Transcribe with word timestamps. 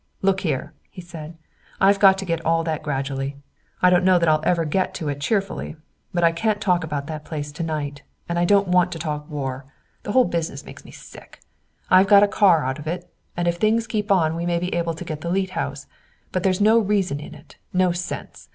"Look 0.23 0.39
here," 0.39 0.73
he 0.89 0.99
said. 0.99 1.37
"I've 1.79 1.99
got 1.99 2.17
to 2.17 2.25
get 2.25 2.37
to 2.37 2.43
all 2.47 2.63
that 2.63 2.81
gradually. 2.81 3.37
I 3.83 3.91
don't 3.91 4.03
know 4.03 4.17
that 4.17 4.27
I'll 4.27 4.41
ever 4.43 4.65
get 4.65 4.95
to 4.95 5.09
it 5.09 5.21
cheerfully. 5.21 5.75
But 6.11 6.23
I 6.23 6.31
can't 6.31 6.59
talk 6.59 6.83
about 6.83 7.05
that 7.05 7.23
place 7.23 7.51
to 7.51 7.61
night. 7.61 8.01
And 8.27 8.39
I 8.39 8.45
don't 8.45 8.67
want 8.67 8.91
to 8.93 8.97
talk 8.97 9.29
war. 9.29 9.63
The 10.01 10.13
whole 10.13 10.25
business 10.25 10.65
makes 10.65 10.83
me 10.83 10.89
sick. 10.91 11.39
I've 11.91 12.07
got 12.07 12.23
a 12.23 12.27
car 12.27 12.65
out 12.65 12.79
of 12.79 12.87
it, 12.87 13.13
and 13.37 13.47
if 13.47 13.57
things 13.57 13.85
keep 13.85 14.11
on 14.11 14.35
we 14.35 14.47
may 14.47 14.57
be 14.57 14.73
able 14.73 14.95
to 14.95 15.05
get 15.05 15.21
the 15.21 15.29
Leete 15.29 15.51
house. 15.51 15.85
But 16.31 16.41
there's 16.41 16.59
no 16.59 16.79
reason 16.79 17.19
in 17.19 17.35
it, 17.35 17.57
no 17.71 17.91
sense. 17.91 18.49